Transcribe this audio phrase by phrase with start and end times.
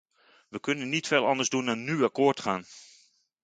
[0.49, 2.65] Wij kunnen niet veel anders doen dan nu akkoord gaan.